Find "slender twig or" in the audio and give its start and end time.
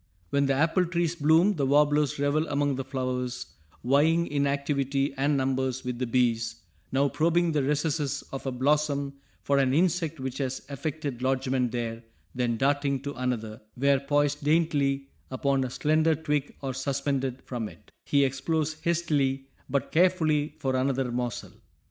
15.69-16.73